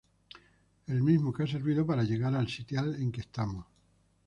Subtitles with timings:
[0.87, 3.67] El mismo que ha servido para llegar al sitial en que estamos.